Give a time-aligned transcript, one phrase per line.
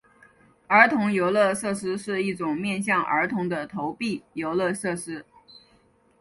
[0.65, 5.23] 儿童游乐设施是一种面向儿童的投币游乐设施。